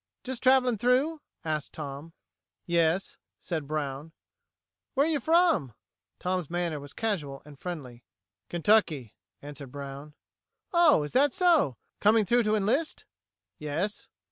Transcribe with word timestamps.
"Just 0.23 0.41
traveling 0.41 0.79
through?" 0.79 1.21
asked 1.45 1.73
Tom. 1.73 2.13
"Yes," 2.65 3.17
said 3.39 3.67
Brown. 3.67 4.13
"Where 4.95 5.05
are 5.05 5.09
you 5.11 5.19
from?" 5.19 5.75
Tom's 6.17 6.49
manner 6.49 6.79
was 6.79 6.91
casual 6.91 7.43
and 7.45 7.59
friendly. 7.59 8.03
"Kentucky," 8.49 9.13
answered 9.43 9.71
Brown. 9.71 10.15
"Oh, 10.73 11.03
is 11.03 11.11
that 11.13 11.35
so? 11.35 11.77
Coming 11.99 12.25
through 12.25 12.41
to 12.45 12.55
enlist?" 12.55 13.05
"Yes." 13.59 14.07